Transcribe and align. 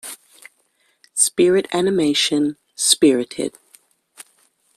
Spirit 1.13 1.67
animation 1.71 2.57
Spirited. 2.73 3.53